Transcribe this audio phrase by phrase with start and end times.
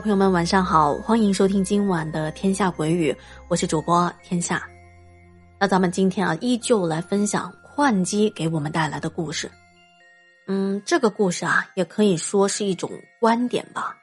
[0.00, 3.10] 朋友们，晚上好，欢迎收听今晚的《天下鬼语》，
[3.48, 4.62] 我是主播天下。
[5.58, 9.50] 那咱们今天啊，依旧来分享幻机给我们带来的故事。
[10.48, 13.96] 嗯，这个故事啊，也可以说是一种观点吧。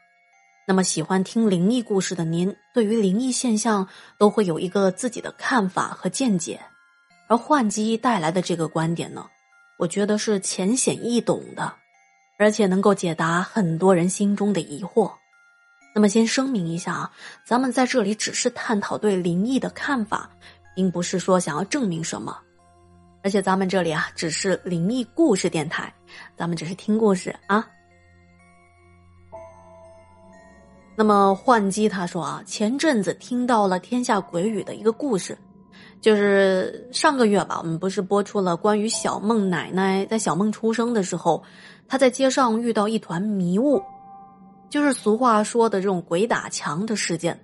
[0.66, 3.88] 那么，喜欢听灵异故事的您，对于灵异现象
[4.18, 6.60] 都会有一个自己的看法和见解。
[7.28, 9.28] 而幻机带来的这个观点呢，
[9.78, 11.72] 我觉得是浅显易懂的，
[12.40, 15.12] 而且能够解答很多人心中的疑惑。
[15.96, 17.12] 那么，先声明一下啊，
[17.46, 20.28] 咱们在这里只是探讨对灵异的看法，
[20.76, 22.36] 并不是说想要证明什么。
[23.24, 25.94] 而且，咱们这里啊，只是灵异故事电台，
[26.36, 27.66] 咱们只是听故事啊。
[30.96, 35.38] 那么，幻机他说啊，前阵子听到了《天下鬼语》的一个故事，
[36.02, 41.44] 就是上个月吧，我们不是播出了关于小梦奶奶在小梦出生的时候，
[41.88, 43.80] 她在街上遇到一团迷雾。
[44.74, 47.40] 就是俗话说的这种鬼打墙的事件，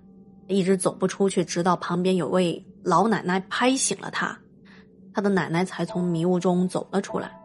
[0.48, 4.36] 一直走不出去，直到旁边有位老奶奶拍醒了他，
[5.14, 7.40] 他的奶奶才从迷雾中走了出来。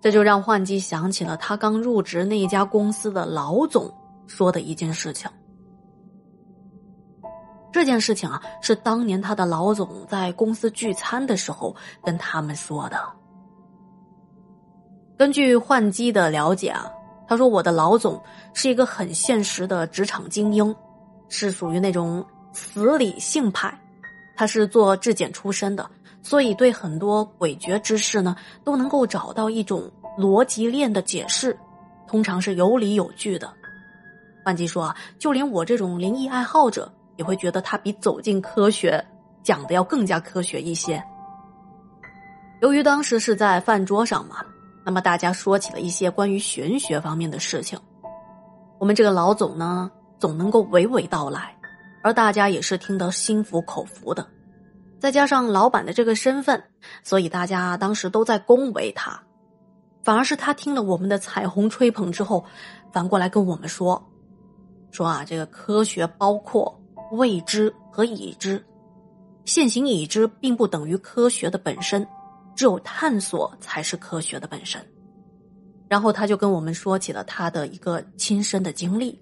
[0.00, 3.92] 这就让幻机想起了他刚入职那一家公司的老总
[4.26, 5.30] 说的一件事情。
[7.70, 12.98] 这件事情啊，是当年他的老总在公司聚餐的时候跟他们说的。
[15.18, 16.90] 根据幻机的了解啊。
[17.26, 18.22] 他说：“我的老总
[18.52, 20.74] 是一个很现实的职场精英，
[21.28, 23.76] 是属于那种死理性派。
[24.36, 25.88] 他是做质检出身的，
[26.22, 31.58] 所以对很多诡谲之事呢，都能够找到一种逻辑链的解释，
[32.06, 33.50] 通常是有理有据的。
[34.44, 39.02] 换句说啊，就连我这种灵异爱好者，也会觉得他比走进科学
[39.42, 41.02] 讲的要更加科学一些。
[42.60, 44.44] 由于当时是在饭桌上嘛。”
[44.84, 47.78] 那么大家说起了一些关于玄学方面的事情，
[48.78, 51.56] 我们这个老总呢总能够娓娓道来，
[52.02, 54.26] 而大家也是听得心服口服的。
[55.00, 56.64] 再加上老板的这个身份，
[57.02, 59.22] 所以大家当时都在恭维他。
[60.02, 62.44] 反而是他听了我们的彩虹吹捧之后，
[62.92, 64.06] 反过来跟我们说
[64.92, 66.78] ：“说啊，这个科学包括
[67.12, 68.62] 未知和已知，
[69.46, 72.06] 现行已知并不等于科学的本身。”
[72.54, 74.84] 只有探索才是科学的本身。
[75.86, 79.20] 然后他就跟我们说起了他的一个亲身的经历，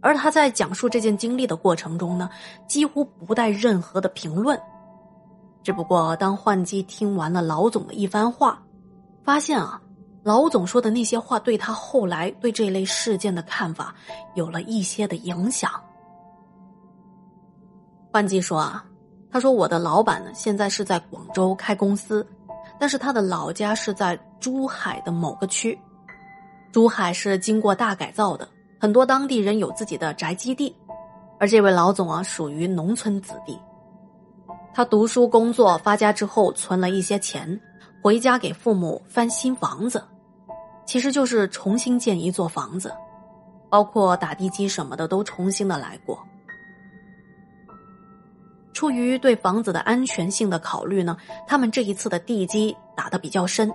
[0.00, 2.28] 而他在讲述这件经历的过程中呢，
[2.66, 4.58] 几乎不带任何的评论。
[5.62, 8.62] 只不过当幻机听完了老总的一番话，
[9.22, 9.80] 发现啊，
[10.22, 13.94] 老总说的那些话对他后来对这类事件的看法
[14.34, 15.70] 有了一些的影响。
[18.10, 18.84] 幻机说啊。
[19.36, 22.26] 他说：“我的老板呢，现在是在广州开公司，
[22.80, 25.78] 但是他的老家是在珠海的某个区。
[26.72, 28.48] 珠海是经过大改造的，
[28.80, 30.74] 很多当地人有自己的宅基地，
[31.38, 33.60] 而这位老总啊，属于农村子弟。
[34.72, 37.60] 他读书工作发家之后，存了一些钱，
[38.02, 40.02] 回家给父母翻新房子，
[40.86, 42.90] 其实就是重新建一座房子，
[43.68, 46.18] 包括打地基什么的都重新的来过。”
[48.76, 51.16] 出于对房子的安全性的考虑呢，
[51.46, 53.72] 他们这一次的地基打的比较深，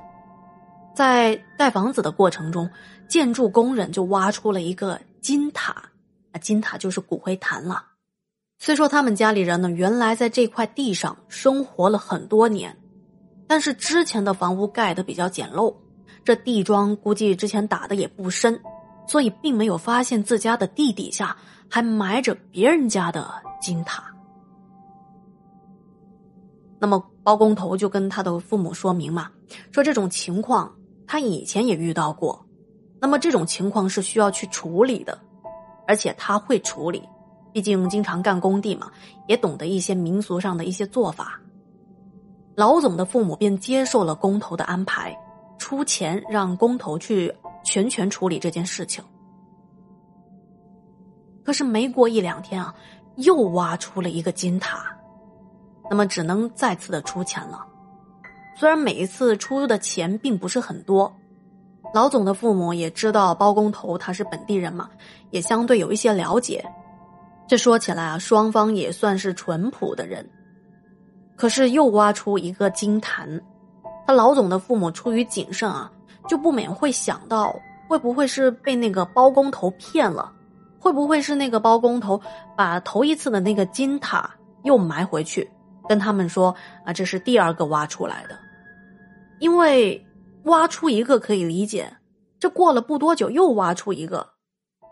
[0.94, 2.70] 在盖房子的过程中，
[3.08, 5.72] 建筑工人就挖出了一个金塔，
[6.34, 7.84] 啊，金塔就是骨灰坛了。
[8.60, 12.78] 虽说他们家里人呢原来在这块地上生活了很多年，
[13.48, 15.76] 但是之前的房屋盖的比较简陋，
[16.24, 18.62] 这地桩估计之前打的也不深，
[19.08, 21.36] 所以并没有发现自家的地底下
[21.68, 23.28] 还埋着别人家的
[23.60, 24.11] 金塔。
[26.82, 29.30] 那么包工头就跟他的父母说明嘛，
[29.72, 30.74] 说这种情况
[31.06, 32.44] 他以前也遇到过，
[33.00, 35.16] 那么这种情况是需要去处理的，
[35.88, 37.08] 而且他会处理，
[37.54, 38.92] 毕竟经常干工地嘛，
[39.28, 41.40] 也懂得一些民俗上的一些做法。
[42.56, 45.16] 老总的父母便接受了工头的安排，
[45.60, 47.32] 出钱让工头去
[47.64, 49.04] 全权处理这件事情。
[51.44, 52.74] 可是没过一两天啊，
[53.18, 54.98] 又挖出了一个金塔。
[55.92, 57.66] 那么只能再次的出钱了，
[58.56, 61.14] 虽然每一次出的钱并不是很多，
[61.94, 64.90] 老总的父母也知道包工头他是本地人嘛，
[65.32, 66.64] 也相对有一些了解。
[67.46, 70.26] 这说起来啊，双方也算是淳朴的人。
[71.36, 73.42] 可是又挖出一个金坛，
[74.08, 75.92] 他老总的父母出于谨慎啊，
[76.26, 77.54] 就不免会想到
[77.90, 80.32] 会不会是被那个包工头骗了，
[80.80, 82.18] 会不会是那个包工头
[82.56, 84.34] 把头一次的那个金塔
[84.64, 85.52] 又埋回去。
[85.88, 86.56] 跟他们说
[86.86, 88.38] 啊，这是第二个挖出来的，
[89.40, 90.06] 因为
[90.44, 91.92] 挖出一个可以理解，
[92.40, 94.28] 这过了不多久又挖出一个，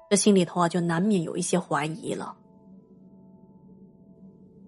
[0.10, 2.36] 这心里头啊就难免有一些怀疑了。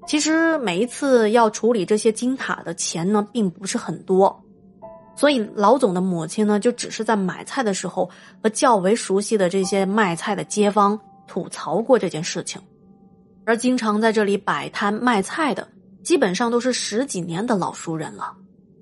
[0.08, 4.44] 其实每一次要处理这些金塔的钱呢，并不是很多，
[5.16, 8.10] 所以老总的母亲呢，就只是在买菜的时候
[8.42, 12.60] 和较为熟悉的这些卖菜的街坊吐槽过这件事情，
[13.46, 15.68] 而经常在这里摆摊卖菜的，
[16.04, 18.34] 基本上都是十几年的老熟人了。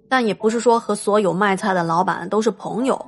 [0.07, 3.05] 但也不是说和所有卖菜的老板都是朋友，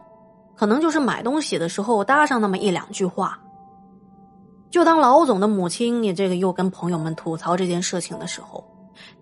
[0.56, 3.40] 可能就是买东西的时候搭上那么一两句话。
[4.70, 8.64] 就当老总的母亲你这个又跟朋友们吐槽这件事情的时候，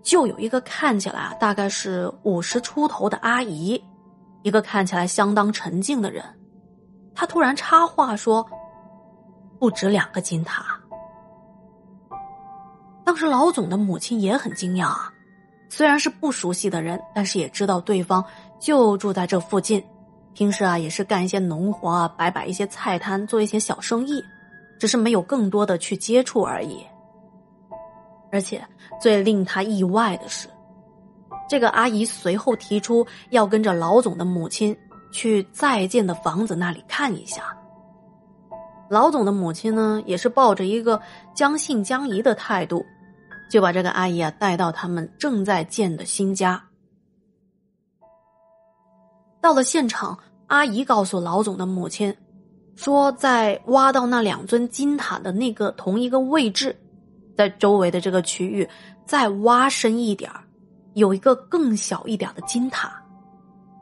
[0.02, 3.82] 就有一个看起来大概是五十出头的阿姨，
[4.42, 6.24] 一个看起来相当沉静的人，
[7.14, 8.46] 他突然插话说
[9.58, 10.78] ：“不止两个金塔。”
[13.10, 15.12] 当时老总的母亲也很惊讶啊。
[15.68, 18.24] 虽然是不熟悉的人，但是也知道对方
[18.60, 19.84] 就住在这附近，
[20.32, 24.22] 平时啊也是干一些农活啊，摆摆一些菜摊，做一些小生意，
[24.78, 26.86] 只是没有更多的去接触而已。
[28.30, 28.64] 而且
[29.00, 30.46] 最令他意外的是，
[31.48, 34.76] 这个阿姨随后提出要跟着老总的母亲
[35.10, 37.56] 去在建的房子那里看一下。
[38.88, 41.02] 老总的母亲呢，也是抱着一个
[41.34, 42.86] 将信将疑的态度。
[43.50, 46.64] 就把这个阿姨啊带到他们正在建的新家。
[49.42, 52.16] 到了现场，阿姨告诉老总的母亲，
[52.76, 56.74] 说在挖到那两尊金塔的那个同一个位置，
[57.36, 58.68] 在周围的这个区域
[59.04, 60.30] 再挖深一点
[60.94, 62.96] 有一个更小一点的金塔。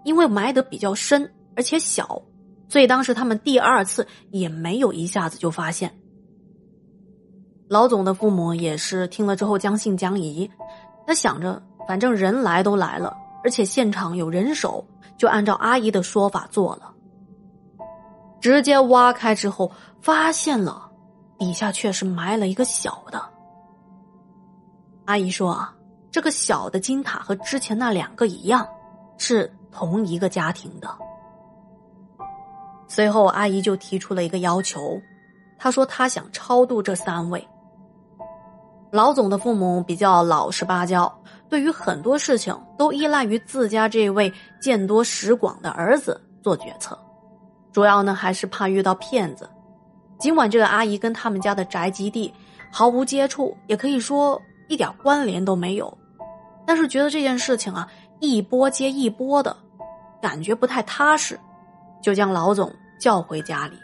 [0.05, 2.23] 因为埋得比较深而且小，
[2.69, 5.93] 所以当时他们第二次也没有一下子就发现。
[7.69, 10.51] 老总的父母也是听了之后将信将疑，
[11.07, 14.83] 他想着反正人来都来了，而且现场有人手，
[15.19, 16.91] 就按照阿姨的说法做了。
[18.41, 19.71] 直接挖开之后，
[20.01, 20.91] 发现了
[21.37, 23.23] 底下却是埋了一个小的。
[25.05, 25.75] 阿姨说啊，
[26.11, 28.67] 这个小的金塔和之前那两个一样，
[29.19, 30.89] 是同一个家庭的。
[32.87, 34.99] 随后，阿姨就提出了一个要求，
[35.59, 37.47] 她说她想超度这三位。
[38.91, 41.13] 老总的父母比较老实巴交，
[41.49, 46.99] 对于很多事情都依赖于自家这位见多识广的儿子做决策，
[47.71, 49.49] 主要呢还是怕遇到骗子。
[50.19, 52.33] 尽管这个阿姨跟他们家的宅基地
[52.73, 55.97] 毫无接触，也可以说一点关联都没有，
[56.67, 57.87] 但是觉得这件事情啊
[58.21, 59.55] 一波接一波的，
[60.23, 61.39] 感觉不太踏实，
[62.03, 63.77] 就将老总叫回家里。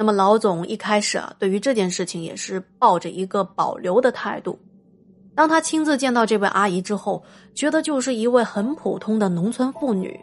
[0.00, 4.58] 那么老总一开始啊，对于这件事情也是抱着一个保留的态度。
[5.34, 7.22] 当他亲自见到这位阿姨之后，
[7.54, 10.18] 觉得就是一位很普通的农村妇女，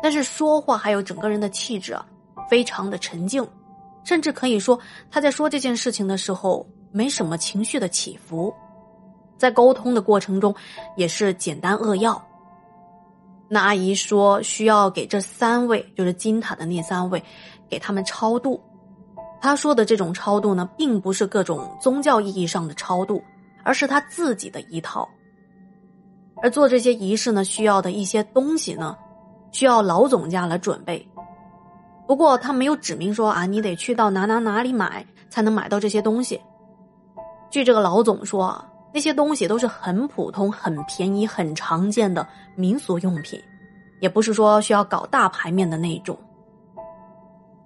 [0.00, 2.06] 但是说话还有整个人的气质啊，
[2.48, 3.44] 非常的沉静，
[4.04, 4.78] 甚至可以说
[5.10, 8.54] 他在说这件事情的时候没什么情绪的起伏，
[9.36, 10.54] 在沟通的过程中
[10.96, 12.24] 也是简单扼要。
[13.48, 17.20] 那阿姨说需要给这三位，就是金塔的那三位，
[17.68, 18.62] 给他们超度。
[19.42, 23.20] 他说的这种超度呢，并不是各种宗教意义上的超度，
[23.64, 25.08] 而是他自己的一套。
[26.40, 28.96] 而做这些仪式呢，需要的一些东西呢，
[29.50, 31.04] 需要老总家来准备。
[32.06, 36.40] 不过他没有指明说啊，你得去到哪哪哪里买才能买到这些东西。
[37.50, 43.42] 据这个老总说啊，那些东西都是很普通、很便宜、很常见的民俗用品，
[44.00, 46.16] 也不是说需要搞大牌面的那种。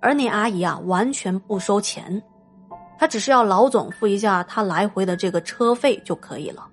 [0.00, 2.22] 而那阿姨啊，完全不收钱，
[2.98, 6.68] 她只是要老总付一下他来回的这个车费就可以了。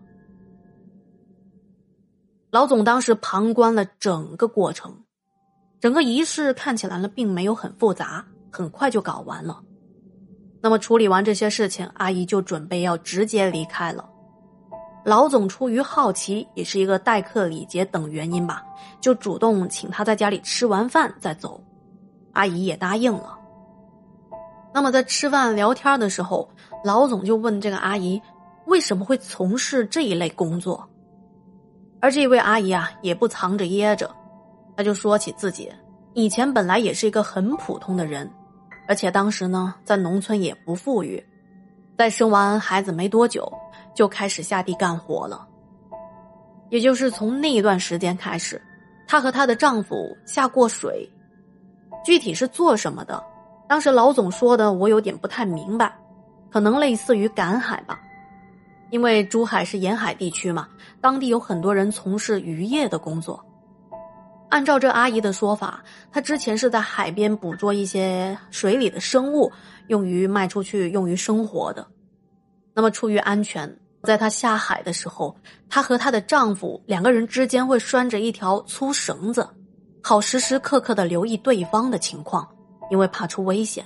[2.51, 4.95] 老总当时旁观了整个过程，
[5.79, 9.61] 整个仪式看起来呢，并没有很复杂，很快就搞完了。
[10.61, 14.07] 那么处理完这些事情，阿姨就准备要直接离开了。
[15.03, 18.63] 老总出于好奇，也是一个待客礼节等原因吧，
[19.01, 21.61] 就主动请他在家里吃完饭再走。
[22.33, 23.39] 阿姨也答应了。
[24.73, 26.49] 那么在吃饭聊天的时候，
[26.83, 28.21] 老总就问这个阿姨
[28.65, 30.89] 为什么会从事这一类工作，
[32.01, 34.09] 而这位阿姨啊也不藏着掖着，
[34.75, 35.71] 她就说起自己
[36.13, 38.29] 以前本来也是一个很普通的人，
[38.87, 41.23] 而且当时呢在农村也不富裕，
[41.95, 43.51] 在生完孩子没多久
[43.93, 45.47] 就开始下地干活了，
[46.69, 48.59] 也就是从那一段时间开始，
[49.07, 51.07] 她和她的丈夫下过水。
[52.03, 53.23] 具体是做什么的？
[53.67, 55.97] 当时老总说的，我有点不太明白，
[56.51, 57.99] 可能类似于赶海吧，
[58.91, 60.67] 因为珠海是沿海地区嘛，
[61.01, 63.43] 当地有很多人从事渔业的工作。
[64.49, 69.51] 按照这阿姨的说法，她之前是在海边捕捉一些水里的生物，
[69.87, 71.87] 用于卖出去，用于生活的。
[72.75, 75.35] 那么出于安全，在她下海的时候，
[75.67, 79.47] 她和她的丈夫两个人之间会拴着一条粗绳子，
[80.05, 82.45] 好时时刻刻的留意对方的情况，
[82.91, 83.85] 因为怕出危险。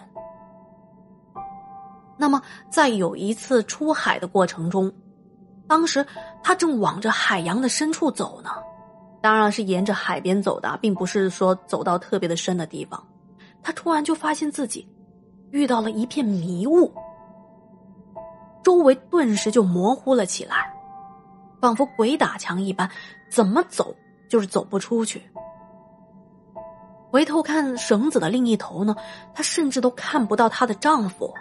[2.18, 4.92] 那么在有一次出海的过程中，
[5.68, 6.04] 当时
[6.42, 8.50] 他正往着海洋的深处走呢。
[9.22, 13.06] 当然是沿着海边走的，并不是说走到特别的深的地方。
[13.62, 14.88] 他突然就发现自己
[15.52, 16.92] 遇到了一片迷雾，
[18.64, 20.74] 周围顿时就模糊了起来，
[21.62, 22.90] 仿佛鬼打墙一般，
[23.30, 23.94] 怎么走
[24.28, 25.22] 就是走不出去。
[27.10, 28.96] 回头看绳子的另一头呢，
[29.34, 31.34] 她甚至都看不到她的丈夫。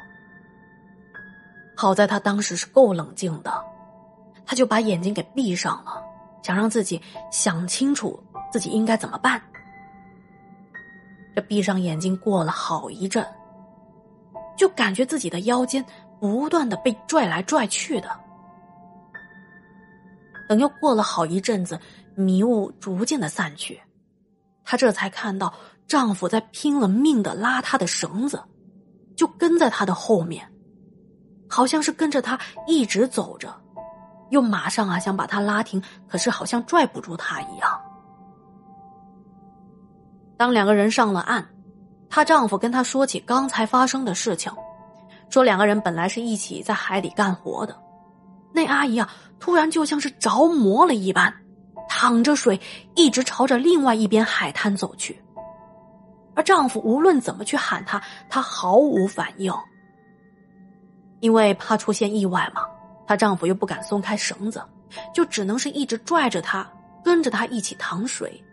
[1.77, 3.53] 好在她当时是够冷静的，
[4.45, 6.03] 她就把眼睛给闭上了。
[6.43, 9.43] 想让自己想清楚自己应该怎么办。
[11.35, 13.27] 这闭上眼睛过了好一阵，
[14.57, 15.85] 就感觉自己的腰间
[16.21, 18.09] 不断的被拽来拽去的。
[20.49, 21.81] 等又过了好一阵子，
[22.15, 23.83] 迷雾逐渐的散去，
[24.67, 25.55] 她这才看到
[25.87, 28.43] 丈夫在拼了命的拉她的绳子，
[29.17, 30.47] 就跟在她的后面，
[31.49, 33.55] 好像是跟着她一直走着。
[34.31, 37.81] 又马上啊想把她拉停，可是好像拽不住她一样。
[40.37, 41.47] 当两个人上了岸，
[42.11, 44.53] 她丈夫跟她说起刚才发生的事情，
[45.31, 47.81] 说两个人本来是一起在海里干活的，
[48.53, 49.09] 那阿姨啊
[49.39, 51.33] 突然就像是着魔了一般，
[51.99, 52.61] 淌着水
[52.95, 55.19] 一直朝着另外一边海滩走去，
[56.35, 59.51] 而丈夫无论怎么去喊她，她毫无反应，
[61.21, 62.61] 因为怕出现意外嘛。
[63.07, 64.63] 她丈夫又不敢松开绳子，
[65.15, 66.71] 就只能是一直拽着她，
[67.03, 68.45] 跟着她一起淌水，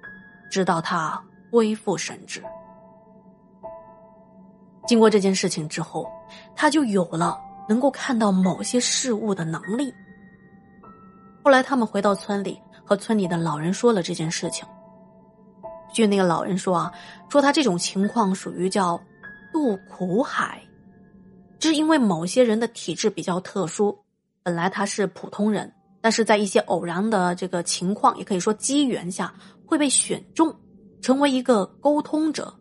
[0.50, 1.22] 直到她
[1.52, 2.42] 恢复神智。
[4.88, 6.10] 经过这件事情之后，
[6.56, 9.94] 她就有了能够看到某些事物的能力。
[11.44, 14.66] 后来他们回到村里，和村里的老人说了这件事情。
[15.94, 16.92] 据那个老人说啊，
[17.30, 19.00] 说他这种情况属于叫
[19.52, 20.62] 渡苦海，
[21.60, 23.98] 这是因为某些人的体质比较特殊。
[24.42, 25.72] 本来他是普通人，
[26.02, 29.34] 但是在一些偶然的这个情况，也可以说机缘下，
[29.66, 30.54] 会被选中，
[31.02, 32.54] 成为一个沟通者。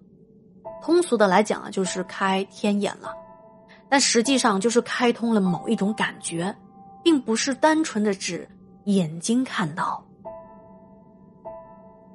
[0.82, 3.14] 通俗的来讲啊，就是开天眼了，
[3.88, 6.54] 但实际上就是开通了某一种感觉，
[7.02, 8.48] 并不是单纯的指
[8.84, 10.04] 眼睛看到。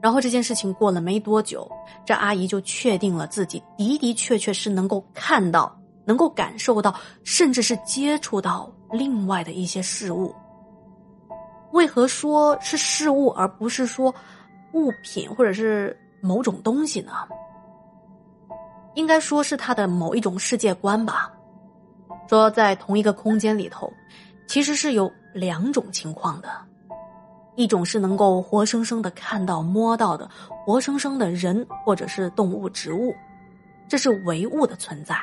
[0.02, 1.70] 然后这件事情过了没多久，
[2.06, 5.76] 这阿姨就确定了自己的的确确是能够看到。
[6.06, 10.34] 能够感受到，甚至是接触到另外的一些事物。
[11.74, 14.16] 为何说是事物，而不是说
[14.72, 17.12] 物品或者是某种东西呢？
[18.94, 21.30] 应该说是他的某一种世界观吧。
[22.30, 23.92] 说在同一个空间里头，
[24.48, 26.50] 其实是有两种情况的：
[27.58, 33.14] 一种是能够活生生的看到、摸到的活生生的人或者是动物、植物，
[33.90, 35.18] 这是唯物的存在。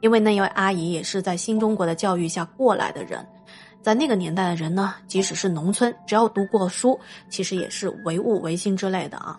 [0.00, 3.24] 因为那位阿姨也是在新中国的教育下过来的人，
[3.82, 6.98] 在那个年代的人呢，即使是农村，只要读过书，
[7.28, 9.38] 其实也是唯物唯心之类的啊。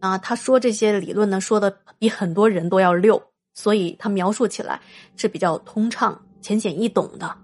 [0.00, 4.80] 啊，他说这些理论呢，说的比很多人都要溜，所以他描述起来
[5.16, 7.43] 是比较通畅、浅显易懂的。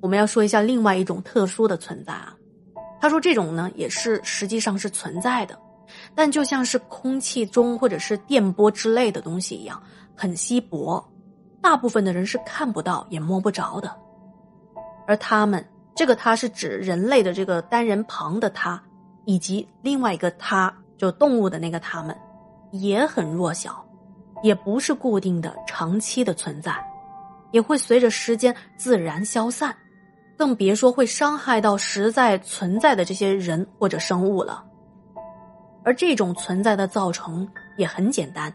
[0.00, 2.34] 我们要说一下另外一种特殊的存在啊，
[3.00, 5.58] 他说这种呢也是实际上是存在的，
[6.14, 9.82] 但就像是空气中或者是电波之类的东西一样。
[10.14, 11.00] 很稀薄，
[11.62, 13.96] 大部分的人是看不到也摸不着的，
[15.06, 15.64] 而他们
[15.94, 18.82] 这个“他”是指人类的这个单人旁的“他”，
[19.26, 22.16] 以及另外一个“他”就动物的那个“他们”，
[22.72, 23.84] 也很弱小，
[24.42, 26.74] 也不是固定的、长期的存在，
[27.52, 29.72] 也会随着时间自然消散，
[30.38, 34.64] 更别说会伤害到实在存在的这些人或者生物了。
[35.84, 38.50] 而这种存在的造成也很简单。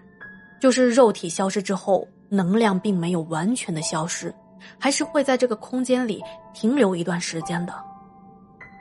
[0.62, 4.34] 就是肉体消失之后，能量并没有完全的消失，
[4.80, 6.24] 还是会在这个空间里
[6.54, 7.74] 停留一段时间的。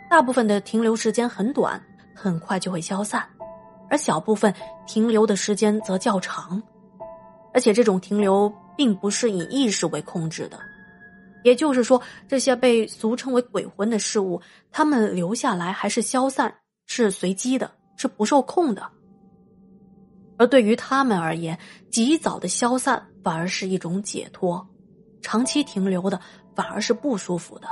[0.08, 1.82] 大部分的停留时间很短，
[2.14, 3.26] 很快就会消散，
[3.90, 4.54] 而小部分
[4.86, 6.62] 停留的时间则较长。
[7.52, 10.60] 而且这种停留并不是以意识为控制的，
[11.42, 16.54] 也就是说，这些被俗称为鬼魂的事物，他们留下来还是消散，
[16.86, 18.88] 是随机的，是不受控的。
[20.38, 21.58] 而对于他们而言，
[21.90, 24.66] 及早的消散反而是一种解脱，
[25.20, 26.20] 长期停留的
[26.54, 27.68] 反而是不舒服的。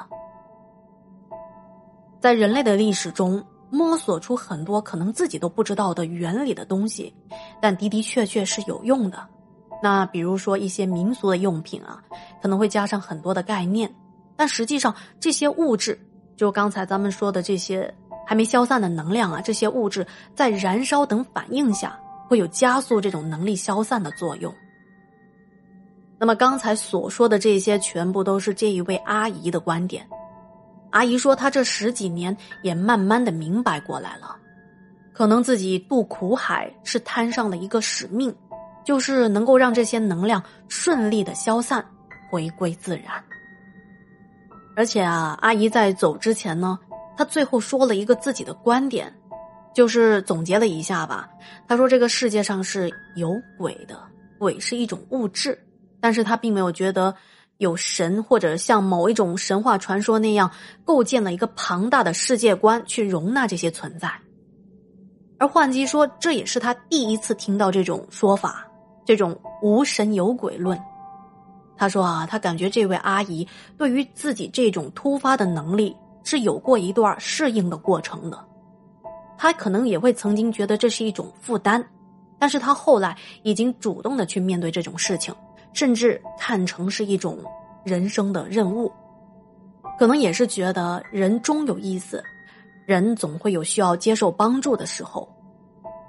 [2.20, 7.14] 在人类的历史中，摸索出很多可能自己都不知道的原理的东西，
[7.62, 9.26] 但的的确确是有用的。
[9.82, 12.02] 那比如说一些民俗的用品啊，
[12.42, 13.90] 可能会加上很多的概念，
[14.36, 15.98] 但实际上这些物质，
[16.36, 17.92] 就刚才咱们说的这些
[18.26, 24.54] 还没消散的能量啊，这些物质在燃烧等反应下，会有加速这种能力消散的作用。
[26.18, 30.06] 那么刚才所说的这些，全部都是这一位阿姨的观点。
[30.90, 34.36] 阿姨说，她这十几年也慢慢的明白过来了，
[35.14, 38.34] 可能自己渡苦海是摊上了一个使命。
[38.84, 41.84] 就是能够让这些能量顺利的消散，
[42.30, 43.06] 回归自然。
[44.76, 46.78] 而且啊，阿姨在走之前呢，
[47.16, 49.12] 她最后说了一个自己的观点，
[49.74, 51.28] 就是总结了一下吧。
[51.68, 54.00] 她说：“这个世界上是有鬼的，
[54.38, 55.58] 鬼是一种物质，
[56.00, 57.14] 但是她并没有觉得
[57.58, 60.50] 有神或者像某一种神话传说那样
[60.84, 64.10] 构建了一个庞大的世界观去容纳这些存在。”
[65.38, 68.66] 而换机说，这也是他第一次听到这种说法。
[69.10, 70.80] 这种无神有鬼论，
[71.76, 73.44] 他说啊，他感觉这位阿姨
[73.76, 78.38] 对于自己这种突发的能力是有过一段适应的过程的。
[79.36, 81.84] 他可能也会曾经觉得这是一种负担，
[82.38, 85.34] 但是他后来已经主动的去面对这种事情，
[85.72, 87.36] 甚至看成是一种
[87.82, 88.92] 人生的任务。
[89.98, 92.22] 可能也是觉得人终有一死，
[92.86, 95.28] 人总会有需要接受帮助的时候，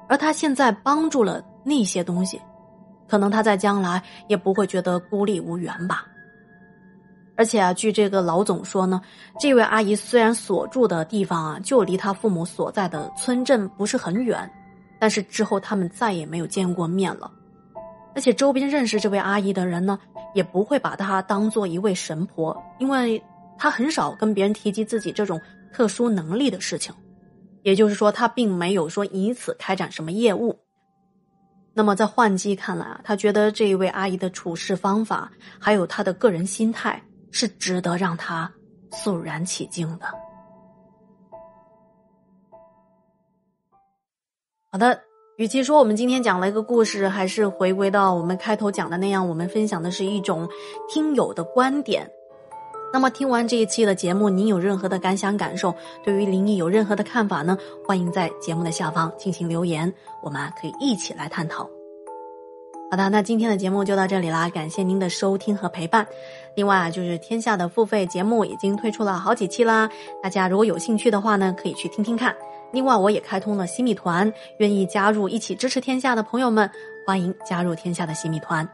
[0.07, 2.39] 而他现在帮助了那些东西。
[3.11, 6.05] 可能他在将来也不会觉得孤立无援吧。
[7.35, 9.01] 而且啊，据这个老总说呢，
[9.37, 14.49] 这位阿姨虽然所住的地方啊就离他父母所在的村镇不是很远，
[14.97, 17.29] 但是之后他们再也没有见过面了。
[18.15, 19.99] 而且周边认识这位阿姨的人呢，
[20.33, 23.21] 也不会把她当做一位神婆，因为
[23.57, 25.37] 她很少跟别人提及自己这种
[25.73, 26.95] 特殊能力的事情。
[27.63, 30.57] 也就是说，她并没有说以此开展什么业务。
[31.73, 38.51] 那么，在换机看来啊，他觉得这一位阿姨的处事方法，还有她的个人心态，是值得让他
[38.91, 40.05] 肃然起敬的。
[44.69, 45.01] 好的，
[45.37, 50.49] 与其说我们今天讲了一个故事，还是回归到我们开头讲的那样，我们分享的是一种
[50.89, 52.11] 听友的观点。
[52.93, 55.73] 那么，听完这一期的节目，您有任何的感想、感受？
[56.03, 57.57] 对于灵异有任何的看法呢？
[57.85, 61.69] 欢迎在节目的下方进行留言，我们可以一起来探讨。
[62.91, 66.05] 好的，那今天的节目就到这里啦，感谢您的收听和陪伴。
[66.53, 69.89] 另外啊，就是天下的付费节目已经推出了好几期啦，
[70.21, 72.35] 大家如果有兴趣的话呢，可以去听听看。
[72.73, 76.69] 另外，我也开通了新米团，愿意加入一起支持天下的朋友们，
[77.07, 78.67] 欢迎加入天下的新米团。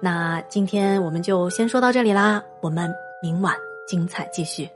[0.00, 3.05] 那今天我们就先说到这里啦，我们。
[3.26, 3.58] 明晚
[3.88, 4.70] 精彩继续。